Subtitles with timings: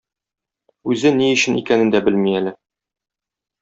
[0.95, 2.59] Үзе ни өчен икәнен дә белми әле.